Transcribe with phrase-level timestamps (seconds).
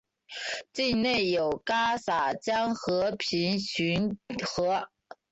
[0.73, 4.87] 境内有戛洒江和平甸河。